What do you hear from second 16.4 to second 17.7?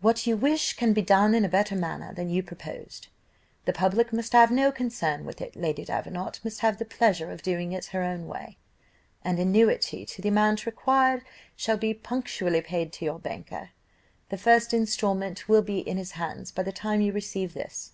by the time you receive